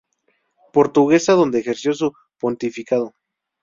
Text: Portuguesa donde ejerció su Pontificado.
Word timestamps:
Portuguesa 0.73 1.33
donde 1.33 1.59
ejerció 1.59 1.93
su 1.93 2.11
Pontificado. 2.39 3.13